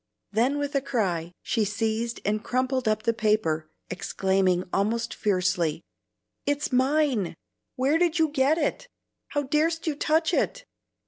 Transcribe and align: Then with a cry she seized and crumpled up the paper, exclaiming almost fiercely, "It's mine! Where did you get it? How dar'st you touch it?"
Then 0.31 0.57
with 0.57 0.73
a 0.73 0.81
cry 0.81 1.31
she 1.43 1.63
seized 1.63 2.21
and 2.25 2.43
crumpled 2.43 2.87
up 2.87 3.03
the 3.03 3.13
paper, 3.13 3.69
exclaiming 3.91 4.63
almost 4.73 5.13
fiercely, 5.13 5.83
"It's 6.47 6.71
mine! 6.71 7.35
Where 7.75 7.99
did 7.99 8.17
you 8.17 8.29
get 8.29 8.57
it? 8.57 8.87
How 9.27 9.43
dar'st 9.43 9.85
you 9.85 9.93
touch 9.93 10.33
it?" 10.33 10.65